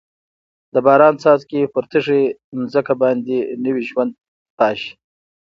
[0.73, 2.21] د باران څاڅکي پر تږې
[2.71, 4.11] ځمکه باندې نوي ژوند
[4.57, 4.91] پاشي.